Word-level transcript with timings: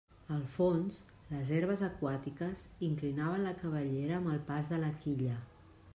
Al 0.35 0.39
fons, 0.53 0.95
les 1.33 1.51
herbes 1.57 1.83
aquàtiques 1.89 2.65
inclinaven 2.89 3.45
la 3.49 3.55
cabellera 3.63 4.19
amb 4.21 4.33
el 4.33 4.43
pas 4.49 4.73
de 4.75 4.85
la 4.87 4.95
quilla. 5.05 5.41